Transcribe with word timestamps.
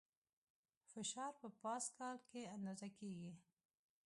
فشار 0.91 1.31
په 1.41 1.47
پاسکال 1.61 2.17
کې 2.29 2.51
اندازه 2.55 2.87
کېږي. 2.97 3.31